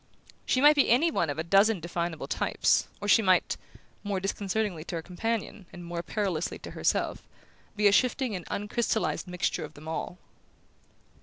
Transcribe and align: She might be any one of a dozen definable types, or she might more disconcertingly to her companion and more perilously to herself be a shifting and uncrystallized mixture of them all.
She 0.47 0.61
might 0.61 0.75
be 0.75 0.89
any 0.89 1.11
one 1.11 1.29
of 1.29 1.37
a 1.37 1.43
dozen 1.43 1.79
definable 1.79 2.25
types, 2.27 2.87
or 2.99 3.07
she 3.07 3.21
might 3.21 3.55
more 4.03 4.19
disconcertingly 4.19 4.83
to 4.85 4.95
her 4.95 5.03
companion 5.03 5.67
and 5.71 5.85
more 5.85 6.01
perilously 6.01 6.57
to 6.57 6.71
herself 6.71 7.21
be 7.75 7.85
a 7.85 7.91
shifting 7.91 8.35
and 8.35 8.43
uncrystallized 8.49 9.27
mixture 9.27 9.63
of 9.63 9.75
them 9.75 9.87
all. 9.87 10.17